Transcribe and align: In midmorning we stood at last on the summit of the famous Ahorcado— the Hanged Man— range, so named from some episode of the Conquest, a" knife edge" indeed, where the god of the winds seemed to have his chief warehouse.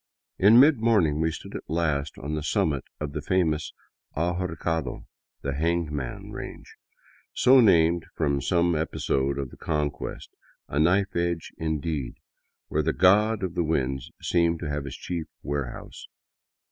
In 0.39 0.59
midmorning 0.59 1.21
we 1.21 1.29
stood 1.31 1.55
at 1.55 1.69
last 1.69 2.17
on 2.17 2.33
the 2.33 2.41
summit 2.41 2.83
of 2.99 3.11
the 3.13 3.21
famous 3.21 3.71
Ahorcado— 4.17 5.05
the 5.43 5.53
Hanged 5.53 5.91
Man— 5.91 6.31
range, 6.31 6.75
so 7.35 7.59
named 7.59 8.07
from 8.15 8.41
some 8.41 8.73
episode 8.75 9.37
of 9.37 9.51
the 9.51 9.57
Conquest, 9.57 10.31
a" 10.67 10.79
knife 10.89 11.15
edge" 11.15 11.51
indeed, 11.69 12.15
where 12.67 12.81
the 12.81 12.93
god 12.93 13.43
of 13.43 13.53
the 13.53 13.63
winds 13.63 14.09
seemed 14.19 14.59
to 14.61 14.69
have 14.71 14.85
his 14.85 14.97
chief 14.97 15.27
warehouse. 15.43 16.07